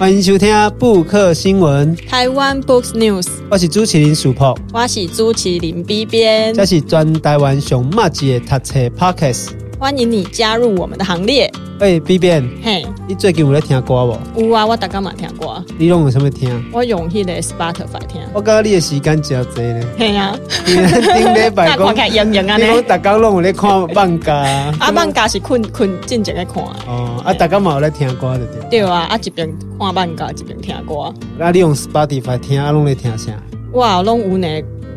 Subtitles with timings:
[0.00, 1.94] 欢迎收听布克新闻。
[1.94, 11.52] 台湾 Books News，我是朱麒麟主播，我是朱麒麟 B 编，这是专台湾熊马吉的读册 Podcast，欢迎你加入我们的行列。
[11.80, 14.16] 喂，B 编，嘿，你最近有在听歌无？
[14.40, 15.60] 有啊，我大家嘛听歌。
[15.76, 16.64] 你用有什么听？
[16.72, 18.20] 我用迄个 Spotify 听。
[18.32, 19.84] 我感觉你的时间真多呢。
[19.98, 21.92] 系啊，你顶礼拜 讲，
[22.30, 24.32] 你讲大家拢有在看放假。
[24.78, 26.62] 啊，放假是困困静静在看。
[26.86, 28.70] 哦，啊，大家嘛有在听歌对不对？
[28.70, 31.12] 对啊，啊一边看放假一边听歌。
[31.36, 33.32] 那你用 Spotify 听啊，拢在听啥？
[33.72, 34.46] 哇拢有呢，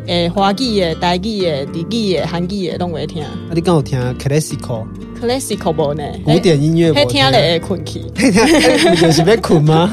[0.08, 3.24] 诶，华语的、台语的、日语的、韩语的拢会听。
[3.24, 6.04] 啊，你敢有听 Classical？Classical 无呢？
[6.26, 8.00] 古典音乐，迄听了会困去，
[9.00, 9.90] 就是要困吗？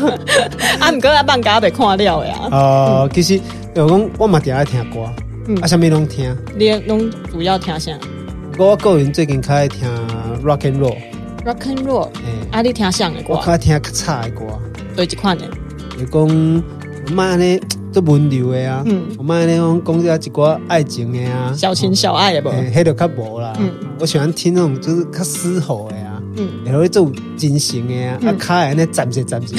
[0.81, 2.49] 啊，毋过啊，放假袂看了呀。
[2.51, 3.41] 哦，其实
[3.77, 5.03] 我讲我嘛定爱听歌，
[5.63, 6.37] 啊，啥物拢听。
[6.59, 7.93] 你拢主要听啥？
[8.59, 9.89] 我个人最近较爱听
[10.43, 12.09] Rock and Roll，Rock and Roll。
[12.25, 13.35] 诶，啊，你听啥的歌？
[13.35, 14.41] 我较爱听较差的歌。
[14.97, 15.45] 对，一款的。
[15.97, 16.63] 就讲
[17.07, 17.61] 我妈呢，
[17.93, 18.83] 做温柔的啊。
[18.87, 19.03] 嗯。
[19.19, 22.49] 我妈呢讲讲一寡爱情的啊，小情小爱的无？
[22.51, 23.53] 诶，迄就较无啦。
[23.59, 23.71] 嗯。
[23.99, 29.55] 我喜欢听那种就是较嘶吼的啊，嗯，然后做真诚 的啊，啊，卡安尼暂时暂时。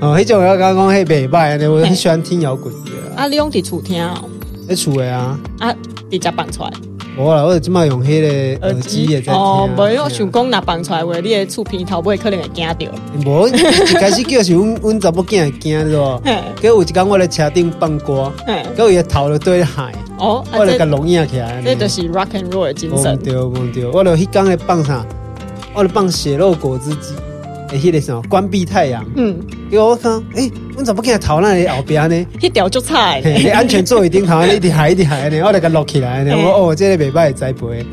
[0.00, 3.26] 哦，迄种我刚刚讲迄袂歹尼，我很喜欢听摇滚乐啊。
[3.28, 4.28] 你用伫厝听哦？
[4.68, 5.38] 伫厝的啊。
[5.60, 5.74] 啊，
[6.10, 6.70] 直接放出来。
[7.16, 9.34] 无啦，我就即马用迄个耳机也在听。
[9.34, 12.76] 哦，无，我想讲若放出来话，你的厝边头尾可能会惊到。
[13.24, 13.52] 无，一
[13.94, 16.22] 开始叫是阮阮查某囝会惊是无？
[16.60, 18.32] 结果有一天我在车顶放歌，
[18.74, 19.92] 结果伊个头就对海。
[20.18, 21.62] 哦，我就甲录影起来。
[21.64, 23.16] 这就是 rock and roll 的精神。
[23.18, 25.04] 对对对，我就迄天咧放啥？
[25.72, 27.14] 我就放血肉果汁机，
[27.70, 29.04] 诶，迄个什么关闭太阳。
[29.16, 29.38] 嗯，
[29.70, 32.26] 结果我看，诶，阮查某囝头那里后边呢？
[32.40, 33.20] 迄条就菜。
[33.24, 36.36] 你安全座椅顶头一直海一直海呢，我来甲录起来呢。
[36.36, 37.84] 我哦，这个袂歹的栽培。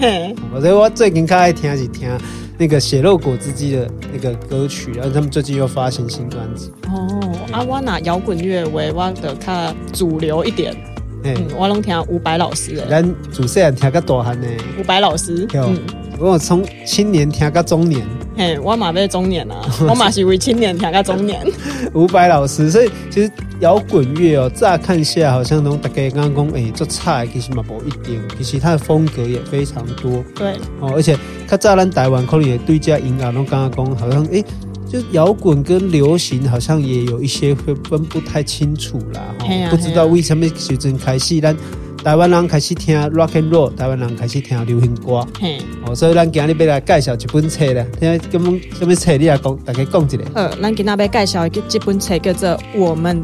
[0.60, 2.10] 所以我最近较爱听是听
[2.58, 6.72] 那个血肉果汁机的那个歌曲，然后他们最近又发行新专辑。
[6.88, 7.20] 哦，
[7.52, 10.76] 啊，我拿摇滚乐为我的较主流一点。
[11.24, 12.88] 嗯，我拢听伍佰老师的。
[12.88, 14.48] 咱主持人听个大汉呢。
[14.80, 15.78] 伍佰老师，嗯，
[16.22, 18.06] 我从青年听个中年。
[18.38, 21.46] 嘿，我嘛要中年啊， 我嘛是为青年听个中年。
[21.94, 30.24] 伍佰老师，所以其实摇滚乐哦，乍看下好像都大家刚刚讲，哎，做菜其实嘛不一定，其实它的风格也非常多。
[30.36, 31.18] 对，哦，而且
[31.48, 34.44] 较早咱台湾可能也对这音乐拢刚刚讲，好像哎。
[34.92, 41.56] 就摇滚跟流行好像也有一些会分不太清楚啦，啊、不知道为什么时阵开始，咱
[42.04, 50.18] 台湾人开始听 rock and roll，台湾人开始听流行歌，嘿哦，所以咱今日要来介绍一本册啦，听根本什么册你来讲，大家讲一下。
[50.34, 53.22] 呃，咱今日要介绍一本册叫做《我们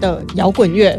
[0.00, 0.92] 的摇滚乐》，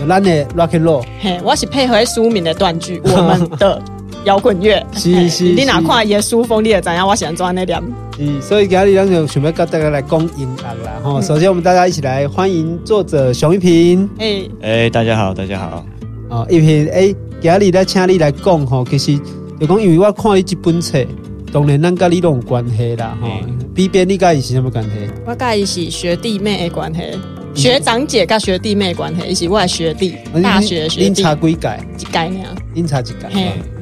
[0.00, 3.82] 有咱的 rock and roll，嘿，我是配合书名的断句， 我们的。
[4.26, 7.82] 摇滚乐，是是，你哪看伊的书封，你也知影我喜欢做那点。
[8.18, 11.22] 嗯，所以今日咱就想要跟大家来讲音乐啦，哈。
[11.22, 14.06] 首先，我们大家一起来欢迎作者熊一平。
[14.18, 15.82] 哎哎，大家好，大家好。
[16.30, 19.18] 哦，因为，哎，今日来请你来讲吼，其实
[19.60, 21.04] 就讲因为我看你这本册，
[21.52, 23.28] 当然咱跟你拢有关系啦，吼。
[23.74, 24.90] B 编你跟伊是什么关系？
[25.26, 27.00] 我跟伊是学弟妹的关系。
[27.52, 31.22] 学长姐跟学弟妹关系，一起我学弟，大学学弟。
[31.22, 31.80] 差几届？
[31.98, 32.44] 一届呢？
[32.74, 33.26] 你查几届？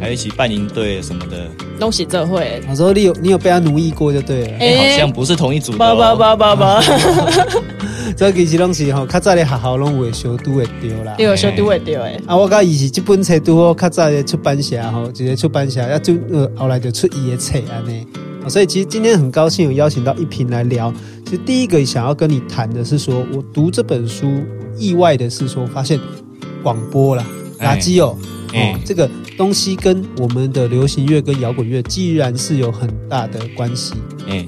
[0.00, 1.46] 还一起办营队什么的。
[1.78, 2.62] 拢是这会。
[2.70, 4.48] 我说你有你有被他奴役过就对了。
[4.58, 5.78] 哎，好像不是同一组的。
[5.78, 7.68] 不不不不不。
[8.16, 11.14] 这其实拢是吼，较早的学校拢会小都会丢啦。
[11.16, 12.20] 对，小都会丢诶。
[12.26, 18.06] 啊，我甲伊是这本册拄好较早的出版社吼，一个出版社要就呃后来就出伊的册安尼。
[18.48, 20.92] 所以其实今天很高兴有邀请到一平来聊。
[21.24, 24.40] 其实第一个想要跟你谈的是说，我读这本书，
[24.78, 26.00] 意外的是说，发现
[26.62, 27.26] 广播啦，
[27.60, 28.16] 垃圾哦，
[28.54, 29.06] 哦，这个
[29.38, 33.94] 东西跟我们的流行乐跟摇滚乐，既然是有很大的关系。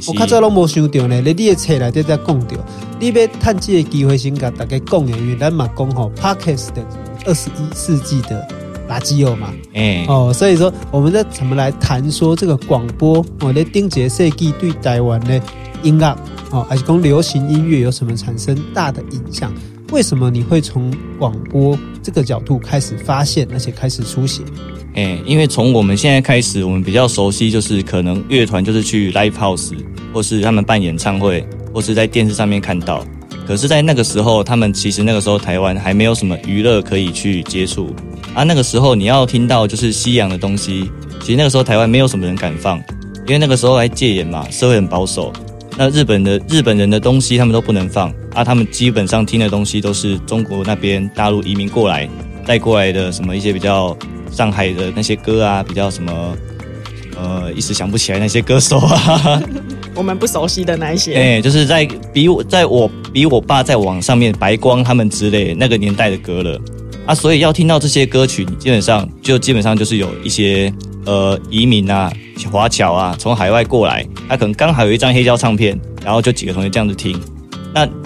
[0.06, 2.56] 我看这拢没想到呢，你的册来在在讲到，
[2.98, 6.86] 你要趁这个机会先跟大家讲的，因为咱嘛讲吼 p a r k e s t 的
[7.24, 8.46] 二十一世纪的。
[8.90, 15.40] 垃圾哦嘛，哎、欸、哦，所以说我们在怎么来谈说这个广播我的定节设计对台湾的
[15.84, 16.18] 音乐
[16.50, 19.54] 哦，还是讲流行音乐有什么产生大的影响？
[19.90, 24.42] 为什么你会从广播这个角度开始发现，而且开始书写？
[24.94, 29.72] 哎、因为从我们现在开始，我们比较熟悉就是可能乐团就是去 live house，
[30.12, 33.04] 或是他们办演唱会，或是在电视上面看到。
[33.46, 37.92] 可是，在那个时候，他们其实那个时候台湾还没有什么娱乐可以去接触。
[38.32, 40.88] 啊，那个时候你要听到就是西洋的东西，
[41.20, 42.78] 其实那个时候台湾没有什么人敢放，
[43.26, 45.32] 因为那个时候还戒严嘛，社会很保守。
[45.76, 52.08] 那日本的日本人的东西他们都不能放，啊，他们基本上听的东西都是中国那边大陆移民过来
[52.46, 53.96] 带过来的什么一些比较
[54.30, 56.36] 上海的那些歌啊，比较什么
[57.16, 59.42] 呃一时想不起来那些歌手啊。
[59.94, 61.14] 我们不熟悉的那一些。
[61.14, 66.58] 哎，就是在比我在我比我爸在网上面白光他们之类那个年代的歌了
[67.06, 70.72] 啊，所以要听到这些歌曲，你基本上就基本上就是有一些
[71.04, 72.10] 呃移民啊、
[72.50, 77.20] 华侨啊从海外过来，他可能刚好有一张黑胶唱片，然后就几个同学这样子听。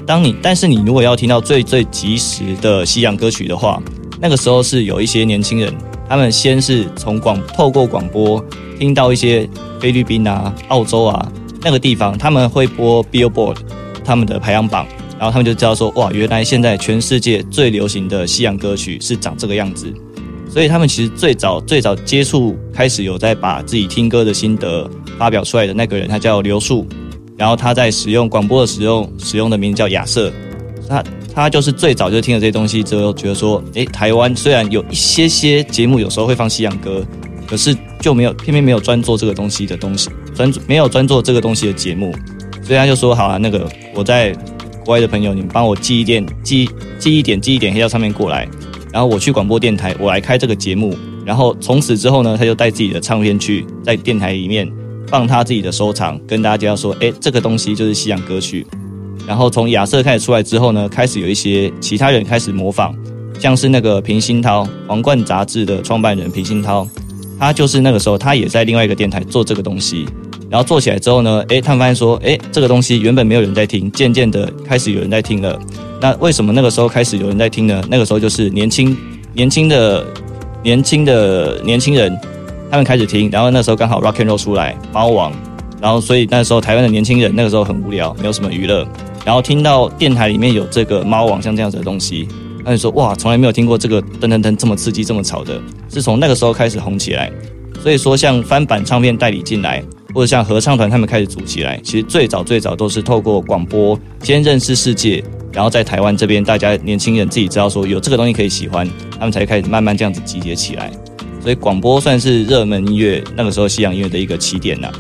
[0.07, 3.83] 当你但是你如果要听到最最及时的西洋歌曲的话，
[4.21, 5.73] 那个时候是有一些年轻人。
[6.07, 8.45] 他们先是从广透过广播
[8.79, 9.49] 听到一些
[9.81, 13.57] 菲律宾啊、澳洲啊那个地方，他们会播 Billboard
[14.05, 14.87] 他们的排行榜，
[15.19, 19.91] 然后他们就知道说，哇，原来现在全世界最流行的西洋歌曲是长这个样子。
[20.47, 26.87] 所以他们其实最早最早接触开始有在把自己听歌的心得发表出来的那个人，他叫刘树，
[27.37, 30.33] 然后他在使用广播的使用使用的名字叫亚瑟，
[30.89, 31.03] 他。
[31.37, 37.05] 他就是最早就听了这些东西之后，觉得说，诶，台湾虽然有一些些节目有时候会放西洋歌，
[37.45, 42.15] 可是就没有偏偏没有专做这个东西的东西，专没有专做这个东西的节目，
[42.63, 44.33] 所以他就说，好啊，那个我在
[44.85, 46.71] 国外的朋友，你们帮我寄一点寄
[47.01, 48.49] 寄一点寄一点黑胶唱片过来，
[48.93, 54.71] 然后我去广播电台，我来开这个节目，然后从此之后呢，他就带自己的唱片去在电台里面
[55.15, 58.67] 放他自己的收藏，跟大家说，诶，这个东西就是西洋歌曲。
[59.29, 62.93] 然后从亚瑟开始出来之后呢，开始有一些其他人开始模仿，
[63.39, 66.85] 像是那个平鑫涛，皇冠杂志的创办人平鑫涛，
[67.39, 70.05] 他就是那个时候他也在另外一个电台做这个东西，
[70.51, 75.57] 然后做起来之后呢，诶，他们发现说，诶，这个东西原本没有人在听，渐渐的开始有人在听了。
[76.01, 77.81] 那为什么那个时候开始有人在听呢？
[77.89, 78.97] 那个时候就是年轻
[79.33, 80.05] 年轻的
[80.65, 82.13] 年轻的年轻人，
[82.75, 85.33] 他们开始听，然后那时候刚好 Rock and Roll 出来，猫王，
[85.81, 88.85] 然后所以那时候台湾的年轻人那个时候很无聊，没有什么娱乐。
[89.25, 92.27] 然后听到电台里面有这个猫王像这样子的东西，
[92.65, 97.31] 他就说哇，从来没有听过这个噔噔噔这么刺激这么吵的，是从那个时候开始红起来。
[97.81, 99.81] 所以说像翻版唱片代理进来，
[100.13, 105.23] 或者像合唱团他们开始组起来，其实最早最早都是透过广播先认识世界，
[105.53, 110.91] 然后在台湾这边大家年轻人自己知道说有这个东西可以喜欢，他们才开始慢慢这样子集结起来。
[111.45, 114.91] 所以广播算是热门音乐那个时候西洋音乐的一个起点呐。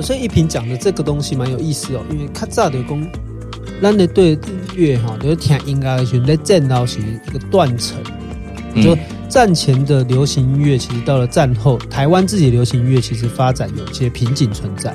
[0.00, 3.10] 所以一平 讲的这个东西蛮有意思哦，因为较早的讲，
[3.82, 4.38] 咱的对音
[4.76, 7.98] 乐哈，就是听音乐的时候，在战后是一个断层。
[8.80, 8.96] 就
[9.28, 14.94] 战前的流行音乐，其实到了战后，台湾自己流行音乐其实发展有些瓶颈存在。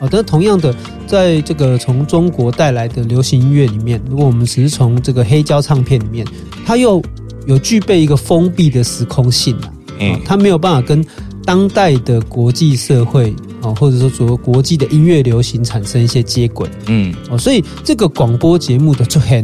[0.00, 0.74] 好的，同样的，
[1.06, 6.26] 在这个从中国带来的流行音乐里面，如果我们只是从这个黑胶唱片里面，
[6.66, 7.00] 它又
[7.46, 11.04] 有具备一个封闭的时空性啊，嗯，它没有办法跟
[11.44, 13.34] 当代的国际社会。
[13.66, 19.42] 哦，或者说，说国际的音乐流行产生一些接轨，嗯，哦，所以这个广播节目的出现，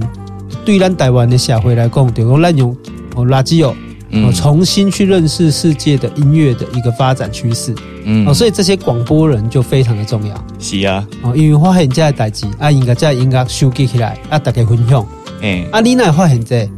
[0.62, 2.76] 对咱台湾的社会来讲，就用滥用
[3.14, 3.74] 哦垃圾哦，
[4.12, 7.74] 哦，重新去认识世界的音乐的一个发展趋势，
[8.04, 15.06] 嗯，哦，所以这些广播人就非常的重要，是啊，哦，因为发现这个代志啊，应该这应该收集起来啊，大家分享，
[15.40, 16.68] 嗯，啊，你哪发现这？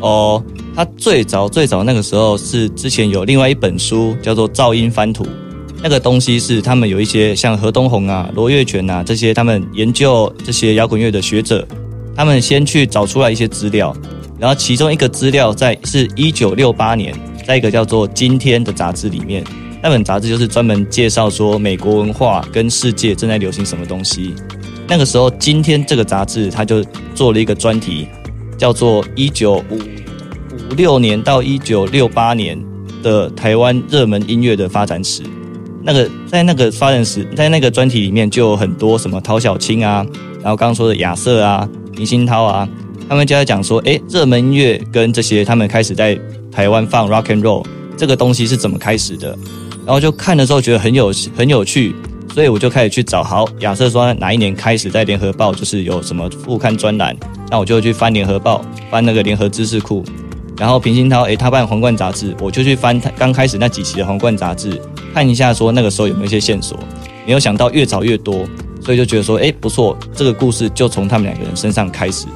[0.00, 5.24] 哦，他最早最早那个时候是之前有另外一本书叫做《噪音翻图》。
[5.82, 11.66] 那个东西是他们有一些像何东红啊、罗月全啊这些，他们研究这些摇滚乐的学者，
[12.14, 13.94] 他们先去找出来一些资料，
[14.38, 17.12] 然后其中一个资料在是一九六八年，
[17.46, 19.44] 在一个叫做《今天》的杂志里面，
[19.82, 24.34] 那本杂志就是专门介绍说美国文化跟世界正在流行什么东西。
[24.86, 26.82] 那个时候，《今天》这个杂志他就
[27.14, 28.06] 做了一个专题，
[28.56, 29.80] 叫做一九五
[30.72, 32.58] 六年到一九六八年
[33.02, 35.22] 的台湾热门音乐的发展史。
[35.84, 40.06] 那个在那个发展史，在那个专题里面就有很多什么陶小清啊，
[40.40, 42.68] 然后刚刚说的亚瑟啊、林鑫涛啊，
[43.08, 46.16] 他们就在讲说，诶，热门音乐跟这些他们开始在
[46.52, 47.64] 台湾放 rock and roll
[47.96, 49.36] 这个东西是怎么开始的？
[49.84, 51.92] 然后就看的时候觉得很有很有趣，
[52.32, 53.20] 所以我就开始去找。
[53.20, 57.16] 好，亚瑟说哪一年开始在联合报就是有什么副刊专栏，
[57.50, 60.04] 那我就去翻联合报，翻那个联合知识库。
[60.62, 64.80] 然后平鑫涛，诶，他办皇冠杂志，我就去翻他刚开始那几期的皇冠杂志。
[65.12, 66.78] 看一下，说那个时候有没有一些线索？
[67.26, 68.46] 没有想到越找越多，
[68.80, 72.28] 所以就觉得说，哎，不错，这个故事就从他们两个人身上开始。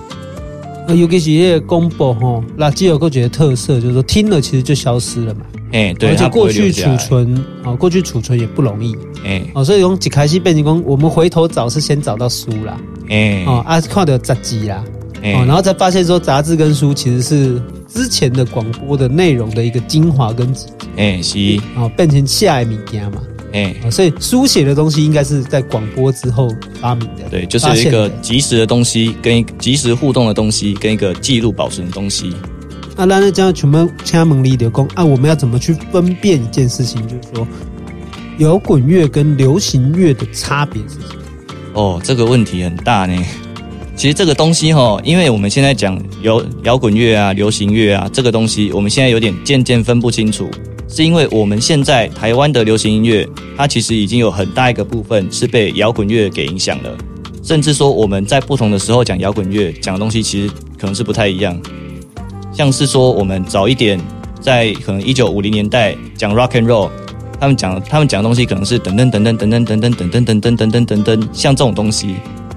[0.89, 5.43] 那，尤其是这个公布哈，那只有个觉得特色，就是说听了其实就消失了嘛。
[5.71, 8.93] 哎，对，而且过去储存啊，过去储存也不容易。
[9.25, 12.77] 哎，哦，所以从一开始变成讲，我们回头找是先找到书啦。
[13.09, 14.83] 哎，哦，啊，看到杂志啦，
[15.23, 17.63] 哦，然后才发现说杂志跟书其实是
[17.97, 20.47] 之前的广播的内容的一个精华跟。
[20.99, 21.39] 哎，是
[21.77, 23.23] 哦，变成下一名家嘛，
[23.53, 26.49] 哎，所以书写的东西应该是在广播之后
[26.81, 27.29] 发明的。
[27.31, 32.35] 对，就是一个即时的东西，跟即时互动的东西，跟一个记录保存的东西。
[32.97, 37.03] 啊，那这样全部请问你的工啊，我们要怎么去分辨一件事情？
[37.07, 37.47] 就是说，
[38.39, 41.23] 摇滚乐跟流行乐的差别是什么？
[41.75, 43.23] 哦，这个问题很大呢。
[43.97, 50.51] 其实这个东西哈，因为我们现在讲摇摇滚乐啊、流行乐啊，这个东西我们现在有点渐渐分不清楚，
[50.87, 53.27] 是因为我们现在台湾的流行音乐，
[53.57, 56.95] 它其实已经有很大一个部分是被摇滚乐给影响了，
[57.43, 61.59] 甚至说我们在不同的时候讲摇滚乐讲的东西，其实可能是不太一样。
[62.53, 63.99] 像是说我们早一点
[64.41, 66.91] 在可能一九五零年代讲 rock and roll，
[67.41, 72.17] 他们讲他们讲的东西可能是噔噔噔噔噔噔噔噔噔噔噔噔噔噔噔，像这种东西。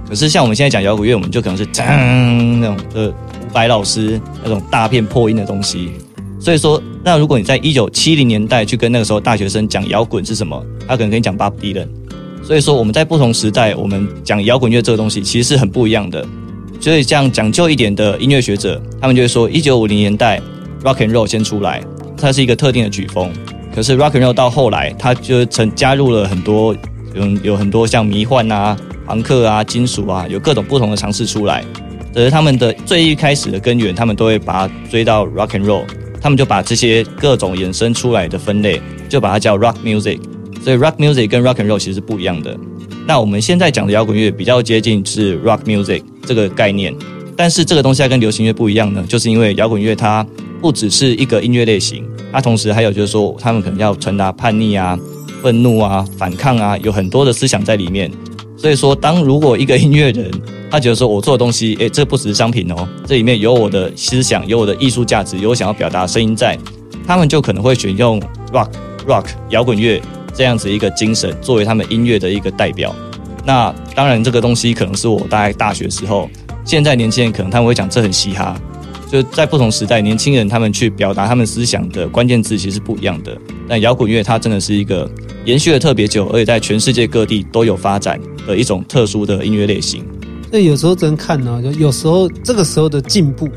[0.10, 1.86] 可是像我们现在讲摇滚乐，我们就可能是锵
[2.60, 5.92] 那种的伍佰老师那种大片破音的东西。
[6.40, 11.88] 所以说，那如果你在一九七零年代去跟那个时候大学生讲摇滚是什么，他可能跟你讲 Bob Dylan。
[12.42, 16.26] 所以说，我们在不同时代，我们讲摇滚乐这个东西其实是很不一样的。
[16.80, 20.42] 所以这样讲究一点的音乐学者，他们就会说，一九五零年代
[20.82, 21.84] Rock and Roll 先出来，
[22.18, 23.32] 它是一个特定的曲风。
[23.76, 26.74] 可是 Rock and Roll 到后来，它就成加入了很多，
[27.14, 28.76] 有有很多像迷幻啊。
[29.10, 31.66] 朋克啊，金属啊，有各种不同的尝试出来。
[32.14, 35.84] 可是他们的最一开始的根源，他们都会把它追到 rock and roll。
[36.22, 40.20] 他们就把这些各种衍生出来的分类，就把它叫 rock music。
[40.64, 42.56] 所以 rock music 跟 rock and roll 其实是不一样的。
[43.08, 46.94] 那我们现在讲的摇滚乐比较接近是 rock music 这个概念，
[47.36, 50.24] 但是这个东西它跟流行乐不一样呢，就是因为摇滚乐它
[50.62, 55.00] 不只是一个音乐类型，它同时还有就是说，他们可能要传达叛逆啊、
[55.42, 58.12] 愤怒啊、反抗啊，有很多的思想在里面。
[58.60, 60.30] 所以说，当如果一个音乐人
[60.70, 66.58] 他觉得说我做的东西，诶，这不只是商品哦，这里面有我的思想，有我的艺术价值，有我想要表达的声音在，
[67.08, 68.20] 他们就可能会选用
[68.52, 68.70] rock
[69.08, 70.02] rock 摇滚乐
[70.34, 72.94] 这样子一个精神作为他们音乐的一个代表。
[73.46, 76.30] 那当然，这个东西可能是我大概大学时候，
[76.66, 78.60] 现在年轻人可能他们会讲这很嘻哈，
[79.10, 83.36] 就在不同时代，年轻人他们去表达他们思想的关键字其实是不一样的。
[83.70, 85.10] 但摇滚乐它真的是一个
[85.50, 88.20] 延续了特别久，而且在全世界各地都有发展。
[88.48, 90.04] 的一种特殊的音乐类型，
[90.52, 93.48] 那有时候真看呢、啊，就有时候这个时候的进步，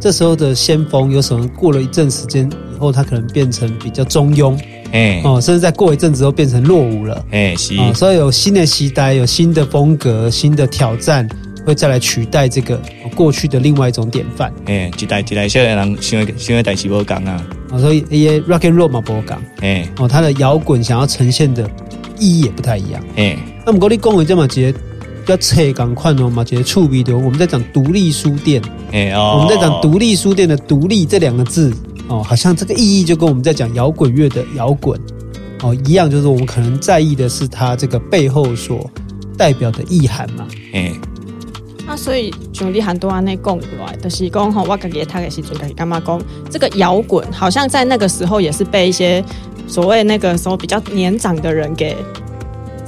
[0.00, 4.58] 这时候的先锋，有时候过了一阵时间以后，它可能变成比较中庸，
[4.90, 11.28] 哎哦，甚至在过一阵子后变成落伍了，哎是、哦，所以有新的时代，有新的风格，新的挑战，
[11.64, 12.80] 会再来取代这个
[13.14, 17.42] 过去的另外一种典范，哎，一代一代现在人新的新的代志无讲啊，
[17.78, 21.68] 所以一些 rock and roll 嘛不讲，哎哦，他的摇滚想要呈现的
[22.18, 23.36] 意义也不太一样，哎。
[23.66, 24.74] 那么，我你讲的这么节
[25.26, 28.60] 要册赶快哦嘛，节触鼻的，我们在讲独立书店，
[28.92, 31.72] 哎哦，我们在讲独立书店的“独立”这两个字
[32.08, 35.00] 哦，好像这个意义就跟我们在讲摇滚乐的“摇滚”
[35.64, 38.90] 哦一样，就是我们可能在意的是它这个背后所
[39.38, 40.92] 代表的意涵嘛，哎。
[41.86, 49.22] 那所以兄弟很多安内讲过来，就是讲吼，我感觉他也是准备干嘛讲这个摇滚，好像在那个时候也是被一些
[49.66, 51.96] 所谓那个时候比较年长的人给。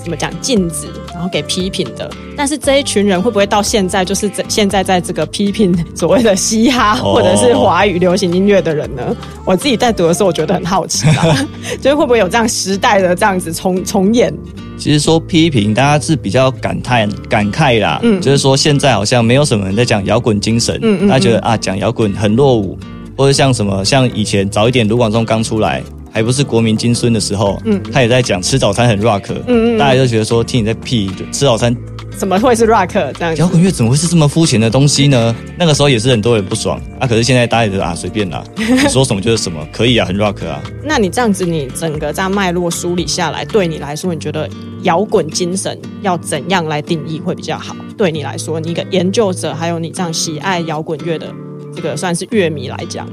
[0.06, 9.02] 怎么讲禁止，然后给批评的，但是这一群人会不会到现在就是在现在在这个批评所谓的嘻哈或者是华语流行音乐的人呢？
[9.44, 11.44] 我自己在读的时候，我觉得很好奇啊，
[11.82, 14.32] 就是会不会有这样时代的这样子重重演？
[14.78, 22.78] 其实说批评，大家是比较感叹感慨啦，嗯，就是说现在好像没有什么人在讲摇滚精神，嗯，嗯嗯，大家觉得啊，讲摇滚很落伍，
[23.16, 25.82] 或者像什么像以前早一点卢广仲刚出来。
[26.16, 31.76] 还不是国民金孙的时候，嗯，他也在讲吃早餐很 rock，嗯嗯，大家就觉得说听你在屁，吃早餐
[32.16, 33.36] 怎么会是 rock 这样？
[33.36, 35.36] 摇滚乐怎么会是这么肤浅的东西呢？
[35.58, 40.58] 那个时候也是很多人不爽啊，可是现在大家也觉得啊随便啦，你 说什么就是什么，可以啊，很 rock 啊。
[40.82, 44.48] 那你这样子，你整个这样脉络梳理下来，对你来说，你觉得
[44.84, 47.76] 摇滚精神要怎样来定义会比较好？
[47.94, 51.26] 对你来说，你一个研究者，还有你这样喜爱摇滚乐的
[51.74, 53.06] 这个算是乐迷来讲。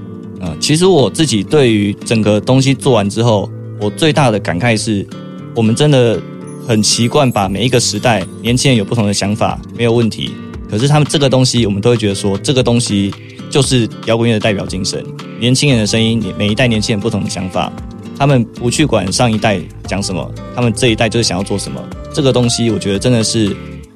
[0.45, 5.07] 嗯，其实我自己对于整个东西做完之后，我最大的感慨是，
[5.55, 6.21] 我们真的
[6.67, 10.31] 很习惯把每一个时代年轻人有不同的想法没有问题，
[10.69, 13.13] 可是他们这个东西，我们都会觉得说，这个东西
[13.49, 15.01] 就是摇滚乐的代表精神。
[15.39, 17.71] 年轻人的声音，每一代年轻人不同的想法，
[18.17, 21.81] 他们不去管上一代讲什么，他们这一代就是想要做什么。
[22.13, 23.55] 这个东西，我觉得真的是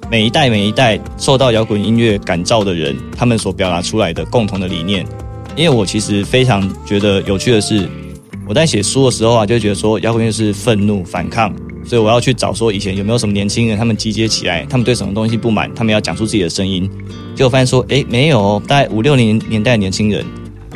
[0.09, 5.05] 每一代每一代受到摇滚音乐感召的人，他们所表达出来的共同的理念。
[5.57, 7.89] 因为我其实非常觉得有趣的是，
[8.47, 11.51] 我在写书的时候啊，就觉得说摇滚乐是愤怒反抗，
[11.83, 16.87] 所以我要去找说以前有没有什么年轻人，他们集结起来，他们对什么东西不满，他们要讲出自己的声音。
[17.35, 20.23] 结果发现说，诶，没有，大概五六零年代的年轻人，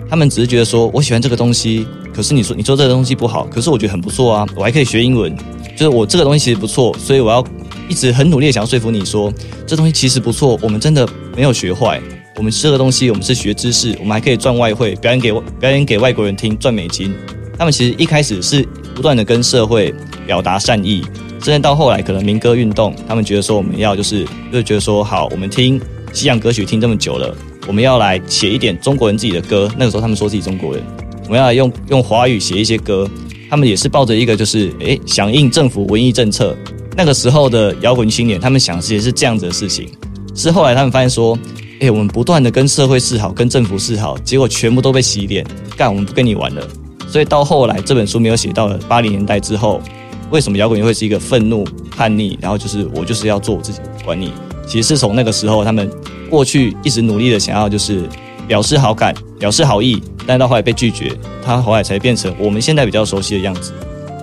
[0.09, 5.31] 他们只是觉得说我喜欢这个东西，可是你说你做这个东西不好，可是我觉得很不错啊，我还可以学英文，
[5.77, 7.45] 就是我这个东西其实不错，所以我要
[7.87, 9.31] 一直很努力想要说服你说
[9.67, 12.01] 这东西其实不错，我们真的没有学坏。
[12.41, 17.13] 我们这个东西，我们是学知识，我们还可以赚外汇，表演给表演给外国人听，赚美金。
[17.55, 19.93] 他们其实一开始是不断的跟社会
[20.25, 21.03] 表达善意。
[21.39, 25.79] 甚至到后来，可能民歌运动，他们觉得说我们要就是就觉得说好，我们听
[26.13, 29.71] 西洋歌曲听这么久了，我们要来写一点中国人自己的歌。
[29.77, 30.83] 那个时候他们说自己中国人，
[31.25, 33.07] 我们要来用用华语写一些歌。
[33.51, 36.57] 他们也是抱着一个就是诶响应政府文艺政策。
[36.97, 39.87] 那个时候的摇滚青年，他们想的也是这样子的事情。
[40.33, 41.37] 是后来他们发现说，
[41.81, 45.45] 诶我们不断的跟社会示好，跟政府示好，结果全部都被洗脸，
[45.75, 46.65] 干我们不跟你玩了。
[47.07, 49.81] 所以到后来这本书没有写到了八零年代之后，
[50.29, 54.31] 为什么摇滚乐会是一个愤怒、叛逆，然后就是我就是要做我自己，不管你。
[54.67, 55.89] 其实是从那个时候，他们
[56.29, 58.07] 过去一直努力的想要就是
[58.47, 61.11] 表示好感、表示好意，但到后来被拒绝，
[61.43, 63.73] 他后来才变成我们现在比较熟悉的样子。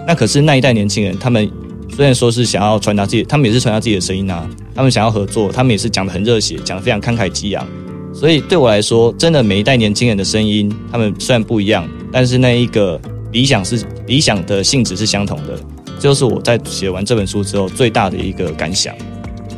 [0.07, 1.51] 那可是那一代年轻人，他们
[1.91, 7.67] 虽然说是想要传达自己，他们也是传达自己的声音啊，他们想要合作，他们也是讲的很热血，讲的非常慷慨激昂。
[8.13, 13.01] 所以对我来说，真的每一代年轻人的声音，他们虽然不一样，但是那一个
[13.33, 15.59] 理想是理想的性质是相同的。
[15.97, 18.95] 这就是我在写完这本书之后最大的一个感想。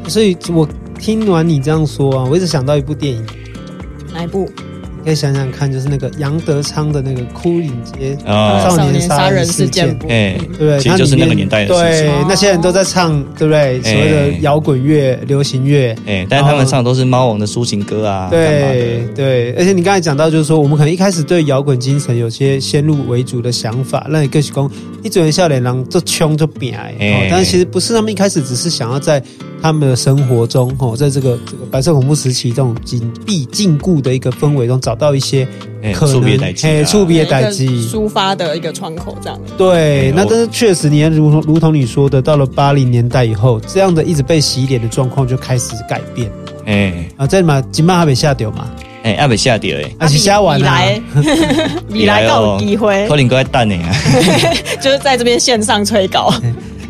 [0.09, 0.67] 所以我
[0.99, 3.27] 听完你这样说啊，我一直想到一部电影，
[4.13, 4.51] 哪一部？
[5.05, 10.79] 可以想想看，就是那个杨德昌的那个《牯岭街少年杀人事件》，哎，对不对？
[10.79, 12.07] 其实就是那个年代的事情。
[12.07, 13.81] 对，那些人都在唱，对不对？
[13.83, 18.29] 所谓的摇滚乐、流行乐，哎，但是他们唱的都是猫王的抒情歌啊。
[18.31, 24.71] 对对，而且你刚才讲到，就是说我们可能一开始对摇滚精神有些先入为主的想法，那你更是讲
[25.03, 29.23] 一嘴笑脸狼就穷就扁哎，但是其实不是，他们一开始只是想要在。
[29.63, 35.47] 他们的生活中，哦，在这个这个白色恐怖时期这种紧闭禁锢的一个氛围中，找到一些
[35.93, 39.39] 可能，哎，触别代际，抒发的一个窗口，这样。
[39.59, 46.31] 对，那但是确实，你看，如同如同你说的，到了八零年代以后，这样的一直被洗脸的状况就开始改变。
[46.67, 48.71] 哎，啊，在嘛，金马还没下掉嘛？
[49.03, 50.71] 哎，还没下掉哎，还是下完了。
[51.89, 53.91] 你来 告机会，可能哥在等你啊，
[54.81, 56.33] 就是在这边线上催稿。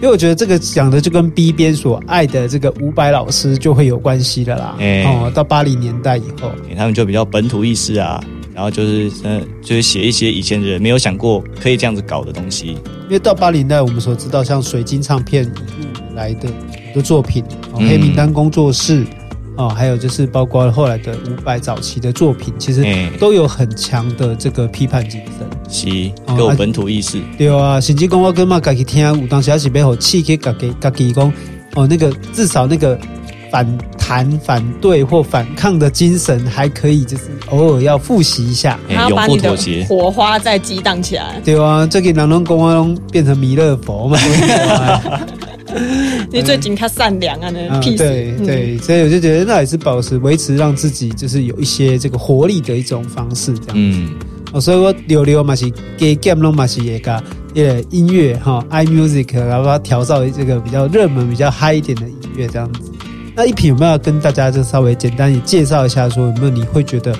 [0.00, 4.74] 因为我觉得这个讲的就跟 B 边所爱的这个伍佰老师就会有关系的啦。
[4.78, 8.18] 欸、哦，到八零年代以后，他们就比较本土意识啊，
[8.54, 12.68] 然后就是嗯，就是写一些以前的人没有想过可以这样子搞的东西。
[12.68, 15.46] 因为到八零年代，我们所知道像水晶唱片
[16.14, 16.48] 来的
[16.94, 19.00] 的作品，哦，黑名单工作室。
[19.00, 19.06] 嗯
[19.56, 22.82] 哦，还有就是包括后来的伍佰早期的作品，其实
[23.18, 25.86] 都有很强的这个批判精神，是，
[26.26, 27.20] 都有本土意识。
[27.38, 31.32] 对啊，甚至讲我跟嘛家己听，有当时还是背后气给家己家己讲，
[31.74, 32.98] 哦，那个至少那个
[33.50, 38.78] 反弹、反对或反抗的精神还可以，就是偶尔要复习一下，
[39.08, 41.40] 永不妥协，火花再激荡起来。
[41.44, 44.18] 对啊，最近人拢讲我拢变成弥勒佛嘛。
[46.32, 47.98] 你最近他善良啊，那屁事。
[47.98, 53.98] 对对，所以我就觉得那也是保持维持让自己就是有一些这个活力的一种方式，这样子。
[53.98, 54.10] 嗯，
[54.52, 57.22] 哦，所以我溜溜嘛是给 game 弄嘛是也个
[57.54, 62.90] 也音乐哈，iMusic，然后把它调到这个比较热门、比较嗨一点的音乐这样子。
[63.36, 67.14] 那一品有没有跟大家就稍微简单也介绍一下，说有没有你会觉得？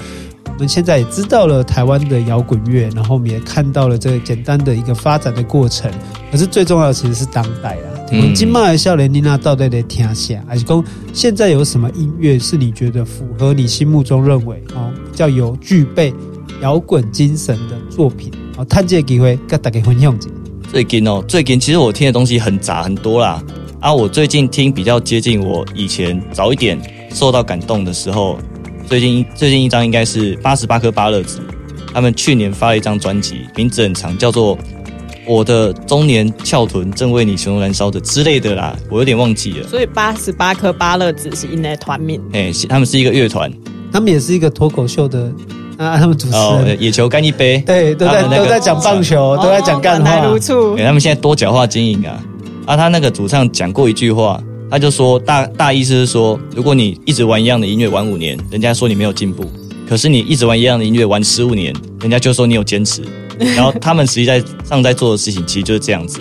[0.45, 5.91] 我们现在也知道了台湾的摇滚乐，然后我们也看到了这个简单的一个发展的过程。
[6.31, 7.89] 可是最重要的其实是当代啊。
[8.13, 8.35] 嗯。
[8.35, 16.13] 金马的少年你那到底得听下，还是说现在有什么音乐是你觉得符合你心目中认为哦比较有具备
[16.61, 18.31] 摇滚精神的作品？
[18.57, 20.29] 哦，探这个机会跟大家分享一下。
[20.71, 23.43] 最近哦，最近其实我听的东西很杂很多啦。
[23.81, 26.81] 啊，我最近听比较接近我以前早一点
[27.13, 28.39] 受到感动的时候。
[28.87, 31.41] 最近最近一张应该是八十八颗芭乐籽，
[31.95, 34.59] 他们去年发了一张专辑，名字很长，叫做
[35.29, 39.69] 《我的中年翘臀正为你熊熊燃烧着》之类的啦，我有点忘记了。
[39.69, 43.49] 所以八十八颗芭乐籽是因的团名，哎，他们是一个乐团，
[43.93, 45.33] 他们也是一个脱口秀的
[45.81, 50.77] 啊，他们主持人、哦、野球干一杯，对，都在、那个、都在讲棒球，都在讲干话，来如初。
[50.77, 52.23] 他们现在多角化经营啊，
[52.67, 54.39] 啊，他那个主唱讲过一句话。
[54.71, 59.43] 他就说大大意思是说，如果你一直玩一样的音乐玩五年，人家说你没有进步；
[59.89, 63.03] 可是你一直玩一样的音乐玩十五年，人家就说你有坚持。
[63.57, 66.21] 然后他们实际在上在做的事情，其实就是这样子。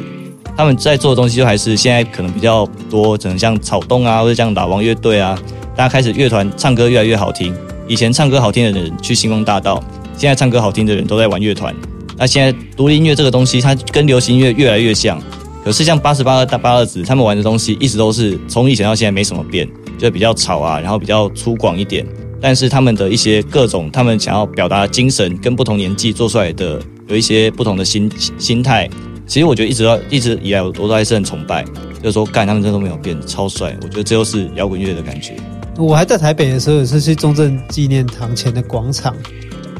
[0.58, 5.38] 他们在做的东西，就还是现在可能比较多，可能像草东啊，或者像老王乐队啊，
[5.76, 7.54] 大家开始乐团唱歌越来越好听。
[7.90, 9.84] 以前唱歌好听的人去星光大道，
[10.16, 11.76] 现在唱歌好听的人都在玩乐团。
[12.16, 15.20] 那现在独立音乐这个东西，它跟流行音乐越来越像。
[15.66, 22.06] 可是像八十八颗大八二子，他们玩的东西一直都是从以前到现在没什么变，就比较吵啊，然后比较粗犷一点。
[22.40, 28.88] 但是他们的一些各种他们想要表达的精神，跟不同年纪做出来的有一些不同的心心态。
[29.26, 31.66] 其实我觉得一直到一直以来，我都还是很崇拜，
[32.04, 33.76] 就是说干他们真的都没有变，超帅。
[33.82, 35.36] 我觉得这就是摇滚乐的感觉。
[35.80, 39.16] 我还在台北的时候，也是去中正纪念堂前的广场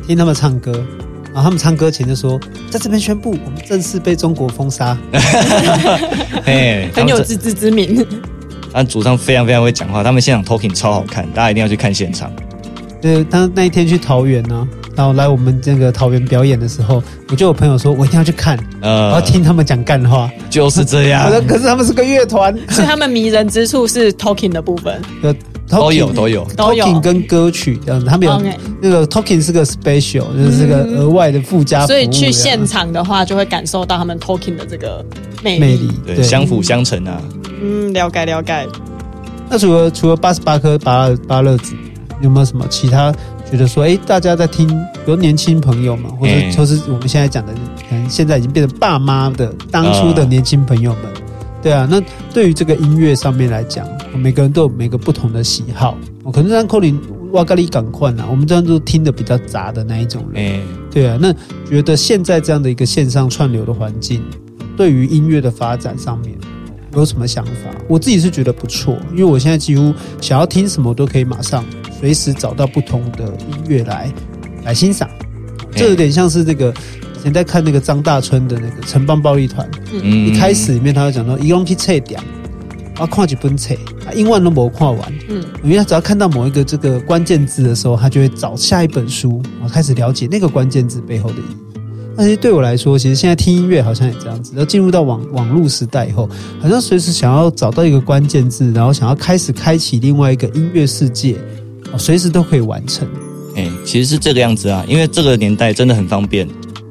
[0.08, 0.72] 听他们唱歌。
[1.32, 2.40] 然后他们唱歌前就说，
[2.72, 4.98] 在这边宣布，我们正式被中国封杀。
[6.44, 8.04] 嘿，很有自知之明。
[8.74, 12.32] 但主唱非常非常会讲话，他们现场 talking 超好看，大家一定要去看现场。
[13.00, 21.32] 对，当那一天去桃园呢，然后来我们这个桃园表演的时候，我就有朋友说，我一定要去看，呃，我要听他们讲干话，就是这样。
[21.48, 25.00] 可是他们是个乐团，是他们迷人之处是 talking 的部分，
[25.70, 26.46] 都有都有。
[26.58, 28.42] Talking 跟歌曲这样子，他们有
[28.82, 31.86] 那个 talking 是个 special，就是这个额外的附加。
[31.86, 35.06] 所以去现场的话，就会感受到他们 talking 的这个
[35.44, 37.22] 魅力，魅力对，相辅相成啊。
[37.62, 38.68] 嗯，了解了解。
[39.50, 41.74] 那除了除了八十八颗芭芭乐子，
[42.22, 43.14] 有没有什么其他
[43.50, 47.54] 觉得说，哎、欸，大家在听，比如年轻朋友们，或者就是我们现在讲的，
[47.90, 51.02] 可能现在已经变成爸妈的当初的年轻朋友们，
[51.62, 51.88] 对啊。
[51.90, 52.02] 那
[52.34, 55.98] 对于这个音乐上面来讲，每个人都有每个不同的喜好。
[56.24, 57.00] 我可能让扣林
[57.32, 61.18] 哇咖哩赶快啊，我们这样都听的比较杂的那一种人，对啊。
[61.20, 61.34] 那
[61.70, 64.22] 觉得现在这样的一个线上串流的环境，
[64.78, 66.38] 对于音乐的发展上面。
[66.96, 67.70] 有什么想法？
[67.88, 71.64] 我自己是觉得不错，因为我现在几乎想要听什么，都可以马上
[72.00, 74.12] 随时找到不同的音乐来
[74.66, 75.08] 来欣赏。
[75.72, 76.74] 这有点像是这个
[77.09, 82.20] 以前在看那个张大春的那个城邦暴力团，嗯，一开始里面他会讲到一共去测点，
[82.98, 83.74] 啊，看几本册，
[84.06, 91.58] 啊，英文都没看完，嗯，因为他只要看到某一个这个关键字的时候，他就会找下一本书，然后开始了解那个关键字背后的意义。
[92.18, 94.52] 但是对我来说，其实现在听音乐好像也这样子。
[94.54, 96.30] 然后进入到网网络时代以后，
[96.60, 101.38] 好像随时想要找到一个关键字，然后想要开始开启另外一个音乐世界，
[101.98, 103.08] 随时都可以完成。
[103.56, 106.46] 哎、欸，其实是这个样子啊，因为这个年代真的很方便，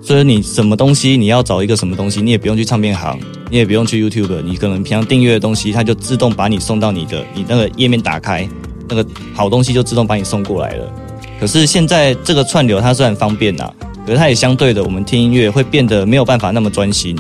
[0.09, 8.49] 所以你什么东西你要找一个什么东西，你也不用去唱片行，你也不用去 YouTube，你可能平常订阅的东西，它就自动把你送到你的你那个页面打开，
[8.89, 10.91] 那个好东西就自动把你送过来了。
[11.39, 13.71] 可是现在这个串流它虽然方便呐、
[14.07, 17.15] 可是它也相对的，我们听音乐会变得没有办法那么专心，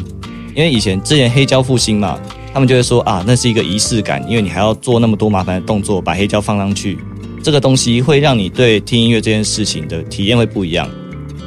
[0.54, 2.18] 因为以前之前黑胶复兴嘛，
[2.54, 6.96] 他们就会说啊，那是一个仪式感，因为你还要做那么多麻烦的动作，把黑胶放上去，
[7.42, 10.88] 这个东西会让你对听音乐这件事情的体验会不一样。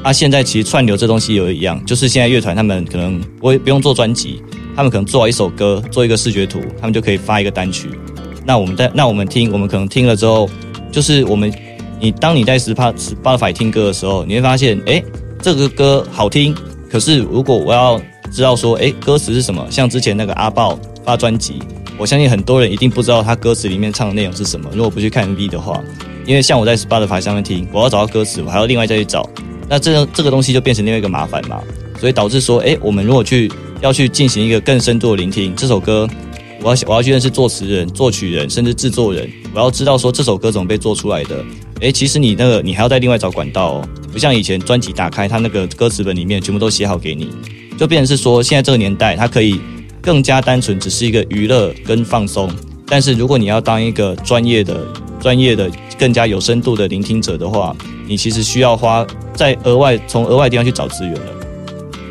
[0.03, 4.41] 啊，现在其实串流这东西有一样，就是现在乐团他们可能不会不用做专辑，
[4.75, 7.89] 他们可能做好一首歌，做一个视觉图，他们就可以发一个单曲。
[8.45, 10.49] 那我们在那我们听，我们可能听了之后，
[10.91, 11.53] 就是我们
[11.99, 15.03] 你当你在 Spotify 听歌的时候，你会发现，哎。
[15.43, 16.55] 这个歌好听，
[16.87, 17.99] 可是如果我要
[18.31, 19.65] 知道说，诶，歌词是什么？
[19.71, 21.55] 像之前那个阿爆发专辑，
[21.97, 24.69] 我相信很多人一定不知道他歌词里面唱的内容是什么。
[24.71, 25.81] 如果不去看 MV 的话，
[26.27, 29.27] 因为像我在 Spotify 上面听，我要找到歌词，我还要另外再去找，
[29.71, 31.61] 那这这个东西就变成另外一个麻烦嘛。
[31.97, 36.09] 所以导致说，诶，我们如果去要去进行一个更深度的聆听，这首歌，
[36.61, 41.41] 我要我要去认识作词人、作曲人，甚至制作人，我要知道说这首歌怎么被做出来的。
[41.79, 43.89] 诶，其实你那个你还要再另外找管道哦。
[44.11, 47.29] 不像以前专辑打开，它那个歌词本里面全部都写好给你，
[47.77, 49.57] 就变成是说，现在这个年代，它可以
[50.01, 52.51] 更加单纯，只是一个娱乐跟放松。
[52.91, 54.85] 但是如果你要当一个专业的、
[55.17, 57.73] 专业的、更加有深度的聆听者的话，
[58.05, 61.31] 你其实需要花在额外从额外地方去找资源了。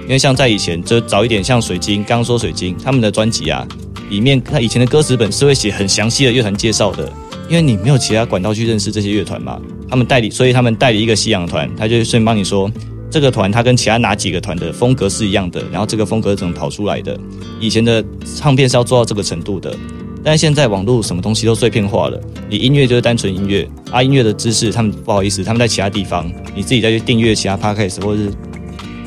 [0.05, 3.69] 因为像在以前，就早一点，像水晶，刚刚说水晶他们的专辑啊，
[4.09, 7.13] 里面他以前的歌词本是会写很详细的乐团介绍的。
[7.47, 12.73] 因为你没有其他管道去认识这些乐团嘛，他们代理，所以他们代理一个西洋团，他就顺便帮你说
[13.11, 17.21] 这个团他跟其他哪几个团的风格是一样的，然后这个风格怎么跑出来的。
[17.61, 18.03] 以前的
[18.35, 19.77] 唱片是要做到这个程度的，
[20.23, 28.31] 但现在网络什么东西都碎片化了，你音乐就是单纯音乐啊，音乐的知识他们不好意思，他们在其他地方，你自己再去订阅其他 podcast 或者是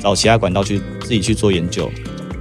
[0.02, 1.92] 找其他管道去自己去做研究。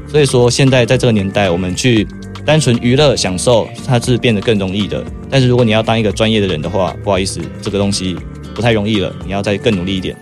[0.09, 2.07] 所以说现在在这个年代，我们去。
[2.45, 5.05] 单纯娱乐享受，它是变得更容易的。
[5.31, 8.17] 但是如果你要当一个专业的人的话，不好意思，这个东西
[8.53, 9.15] 不太容易了。
[9.25, 10.17] 你要再更努力一点。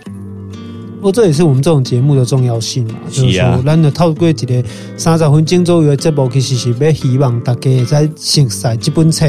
[1.01, 4.63] 不过这也是我们这种节目的重要性嘛，就是说，咱的透过一个
[4.95, 9.25] 三十分钟左右的节目，其实是要希望大家在熟悉这本册，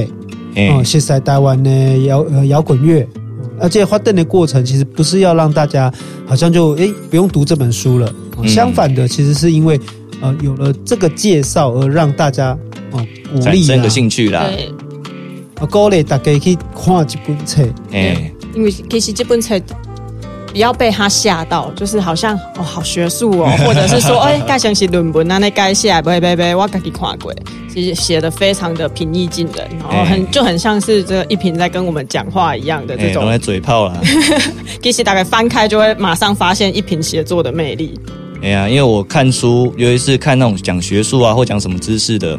[0.55, 1.71] 哦，熟悉台湾的
[2.05, 3.09] 摇呃摇滚乐。
[3.59, 5.91] 而且发展的过程，其实不是要让大家
[6.27, 8.15] 好像就诶不用读这本书了。
[8.47, 9.81] 相反的，其实是因为
[10.21, 12.51] 呃有了这个介绍，而让大家。
[12.91, 14.47] 哦，鼓励产生个兴趣啦。
[15.71, 17.63] 鼓励大家去看这本册。
[17.93, 19.59] 哎，因为其实这本册
[20.53, 27.35] 不要被他吓到，就是好像哦，好学术哦， 或者是说，哎，该像是论文啊，那该写，不不不，我自己看过，
[27.73, 33.25] 其实写的非常的平易近人，然后很就很像是这一平在跟我们讲话一样的这种。
[33.25, 33.99] 都在嘴炮啦。
[34.83, 37.99] 其实大概翻开就会马上发现一平写作的魅力。
[38.43, 42.39] 哎呀，因为我看书，尤其是看那种讲学术啊，或讲什么知识的。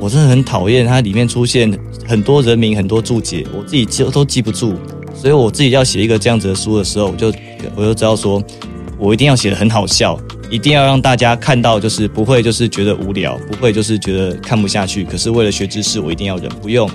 [0.00, 1.72] 我真的很讨厌它里面出现
[2.08, 4.74] 很多人名、很多注解，我自己记都记不住，
[5.14, 7.32] 所以我自己要写一个这样子的书的时候，我就
[7.74, 8.42] 我就知道说，
[8.98, 10.18] 我一定要写的很好笑，
[10.50, 15.04] 一定要让大家看到，就是不会就是觉得无聊，不会就是觉得看不下去。
[15.04, 16.88] 可是为了学知识，我一定要忍，不用。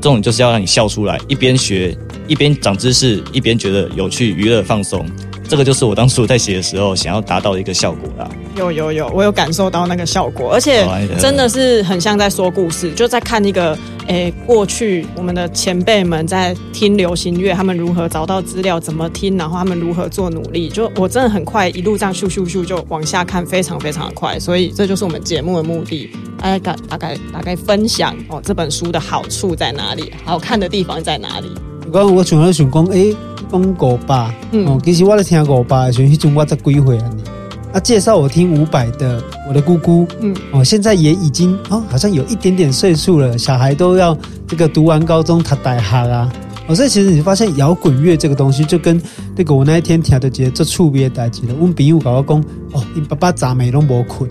[0.00, 1.96] 这种就是要让你笑出来，一边学
[2.28, 5.06] 一边长知识，一边觉得有趣、娱乐、放松。
[5.48, 8.28] 这个就是我当初在写的时候想要达到的一个效果啦。
[8.56, 10.86] 有有有，我有感受到那个效果，而且
[11.18, 13.76] 真的是很像在说故事，就在看一个
[14.06, 20.68] 诶，过去我们的前辈们在听流行乐，他们如何找到资料，怎么听，然后他们如何做努力。
[20.68, 24.38] 就我真的很快一路这样咻咻咻就往下看，非常非常的快。
[24.38, 31.50] 所以这就是我们节目的目的，大概大概大概分享哦这本书的好处在哪里，好看的地方在哪里。
[31.92, 33.14] 刚刚我想了想讲，诶，
[33.54, 34.34] 讲五百，
[34.66, 37.10] 哦，其实我在听五百，所以迄阵我才几岁啊？
[37.72, 46.30] 啊，介绍我听伍佰的，我的姑姑，嗯，哦，现在也已经哦，好像有一点点岁数了，小孩都要这个读完高中，他带哈啦，
[46.68, 49.00] 哦，所以其实你发现摇滚乐这个东西，就跟
[49.36, 51.54] 那个我那一天听的节做触别代志了。
[51.58, 52.40] 我们朋友跟我讲，
[52.72, 54.28] 哦，你爸爸昨暝拢无困，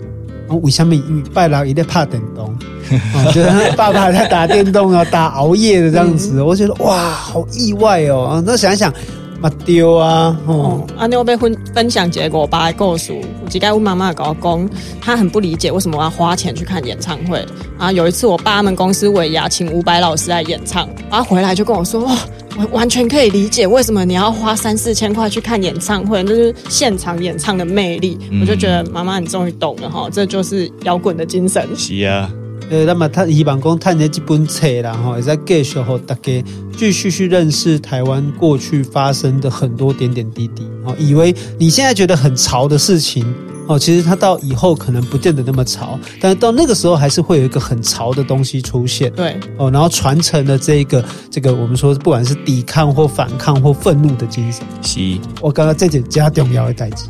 [0.48, 0.94] 哦，为什么？
[0.94, 2.54] 因为拜六伊咧拍电动，
[2.90, 8.92] 哦， 觉得爸爸在打电动啊，打熬夜的这样子，嗯、我觉得哇，好意外哦，啊，那想一想。
[9.40, 10.34] 嘛丢啊！
[10.46, 14.66] 哦，啊，那我被分分享结果，我爸还告诉我，我几该问妈妈搞工，
[15.02, 17.44] 他很不理解为什么我要花钱去看演唱会。
[17.76, 22.16] 啊，有一次我爸他们公司尾牙请伍佰老师来演唱，然后回来就跟我说，哦，
[22.56, 28.16] 我完全可以理解为什么你要花三四千块去看演唱会，那是现场演唱的魅力。
[28.30, 31.68] 嗯、我就觉得妈妈你终于懂了哈，这就是摇滚的精神。
[31.76, 32.30] 是啊。
[32.70, 36.44] 呃，那么他希望讲探这几本册啦，吼，也在继续和大家
[36.76, 40.66] 继续去认识台湾过去发生的很多点点滴滴。
[40.84, 43.24] 哦，以为你现在觉得很潮的事情，
[43.66, 49.12] 哦，其实它到以后可能不见得那么潮，但是到那个时候还是会有一个很潮的东西出现。
[49.12, 54.62] 对，哦，然后传承了这一个这个我们说不管是抵抗或反抗或愤怒的精神。
[54.82, 57.06] 是，我刚刚这点加重要的代志。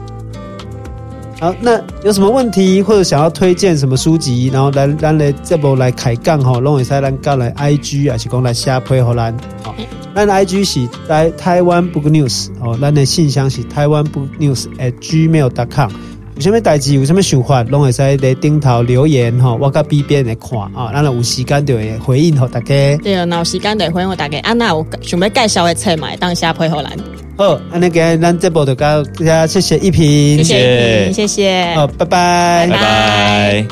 [1.44, 9.36] 好，那有什么问题或者想要推荐什么书籍，然后来咱来这波来开杠吼，拢会使咱搞来 IG 啊，是讲来下配合咱。
[9.62, 9.74] 好，
[10.14, 15.90] 咱的 IG 是台台湾 Book News 哦，咱的信箱是台湾 Book News at gmail.com。
[16.36, 22.96] 有什么代志，有什么想法，拢会使在顶头留言吼，我甲 B 边来看啊，咱有时间就会回应给大家。
[22.96, 24.38] 对，那有时间就回应给大家。
[24.40, 26.90] 啊，那我想要介绍的册嘛，当下配合咱。
[27.36, 33.66] 好，安尼给咱这部就到这，谢谢一平，谢谢，谢谢，好，拜拜，拜拜。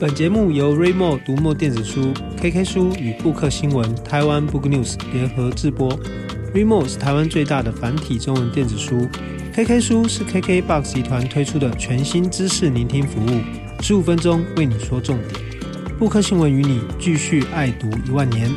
[0.00, 5.88] 本节目由 Readmoo 读墨电子书、KK 书与布克新闻台湾 Book News 联合制播。
[6.52, 9.06] Readmoo 是台湾最大的繁体中文电子书
[9.56, 13.40] ，KK 书是 KKBOX 集团推出的全新知识聆听服务，
[13.80, 15.58] 十五分钟为你说重点。
[15.98, 18.50] 布克新闻与你继续爱读一万年。